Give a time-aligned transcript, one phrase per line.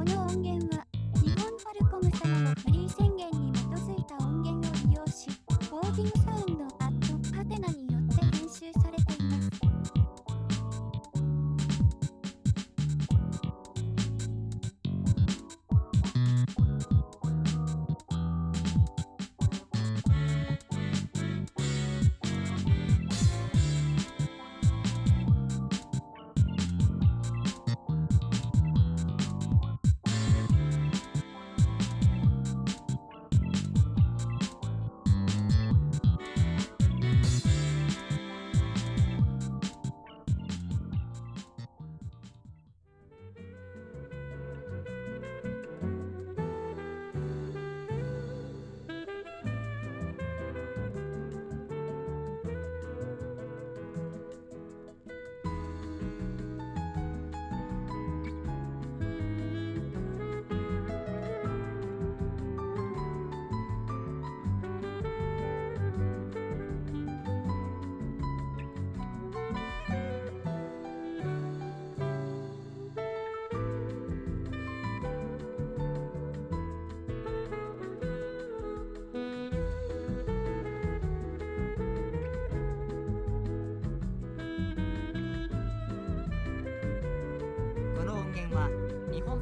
[0.00, 0.86] この音源は、
[1.22, 5.28] 日本ファルコム様のフリー宣言に基づいた音源を利用し、
[5.70, 6.29] オーディング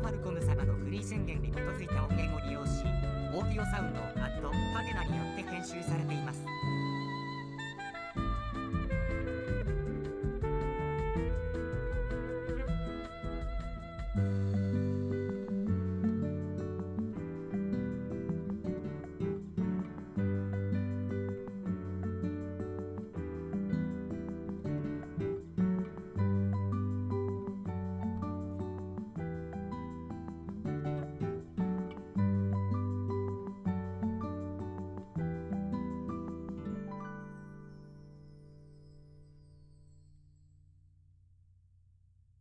[0.09, 2.83] ファルコム様のフリー宣言に基づいた音源を利用し
[3.35, 4.29] オーディオサウンドア